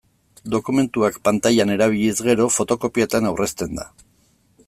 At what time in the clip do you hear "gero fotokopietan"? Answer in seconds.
2.29-3.31